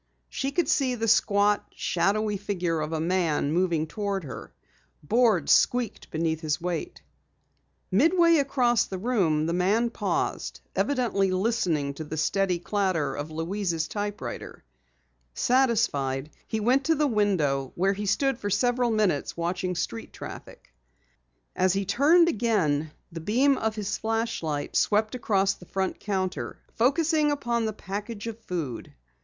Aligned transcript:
She 0.29 0.49
could 0.51 0.67
see 0.67 0.95
the 0.95 1.07
squat, 1.07 1.63
shadowy 1.75 2.35
figure 2.35 2.79
of 2.81 2.91
a 2.91 2.99
man 2.99 3.51
moving 3.51 3.85
toward 3.85 4.23
her. 4.23 4.51
Boards 5.03 5.51
squeaked 5.51 6.09
beneath 6.09 6.41
his 6.41 6.59
weight. 6.59 7.03
Midway 7.91 8.37
across 8.37 8.85
the 8.85 8.97
room, 8.97 9.45
the 9.45 9.53
man 9.53 9.91
paused, 9.91 10.61
evidently 10.75 11.29
listening 11.29 11.93
to 11.93 12.03
the 12.03 12.17
steady 12.17 12.57
clatter 12.57 13.13
of 13.13 13.29
Louise's 13.29 13.87
typewriter. 13.87 14.63
Satisfied, 15.35 16.31
he 16.47 16.59
went 16.59 16.83
to 16.85 16.95
the 16.95 17.05
window 17.05 17.71
where 17.75 17.93
he 17.93 18.07
stood 18.07 18.39
for 18.39 18.49
several 18.49 18.89
minutes 18.89 19.37
watching 19.37 19.75
street 19.75 20.11
traffic. 20.11 20.73
As 21.55 21.73
he 21.73 21.85
turned 21.85 22.27
again, 22.27 22.91
the 23.11 23.21
beam 23.21 23.55
of 23.55 23.75
his 23.75 23.99
flashlight 23.99 24.75
swept 24.75 25.13
across 25.13 25.53
the 25.53 25.67
front 25.67 25.99
counter, 25.99 26.57
focusing 26.73 27.29
upon 27.31 27.65
the 27.65 27.71
package 27.73 28.25
of 28.25 28.39
food. 28.39 28.95